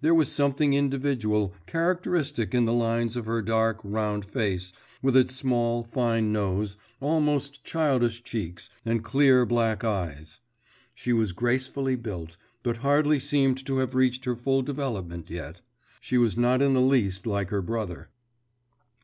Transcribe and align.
There 0.00 0.12
was 0.12 0.28
something 0.28 0.74
individual, 0.74 1.54
characteristic 1.68 2.52
in 2.52 2.64
the 2.64 2.72
lines 2.72 3.14
of 3.16 3.26
her 3.26 3.40
dark, 3.40 3.78
round 3.84 4.24
face, 4.24 4.72
with 5.02 5.16
its 5.16 5.36
small, 5.36 5.84
fine 5.84 6.32
nose, 6.32 6.76
almost 7.00 7.62
childish 7.62 8.24
cheeks, 8.24 8.70
and 8.84 9.04
clear 9.04 9.46
black 9.46 9.84
eyes. 9.84 10.40
She 10.96 11.12
was 11.12 11.30
gracefully 11.30 11.94
built, 11.94 12.36
but 12.64 12.78
hardly 12.78 13.20
seemed 13.20 13.64
to 13.66 13.78
have 13.78 13.94
reached 13.94 14.24
her 14.24 14.34
full 14.34 14.62
development 14.62 15.30
yet. 15.30 15.60
She 16.00 16.18
was 16.18 16.36
not 16.36 16.60
in 16.60 16.74
the 16.74 16.80
least 16.80 17.24
like 17.24 17.50
her 17.50 17.62
brother. 17.62 18.08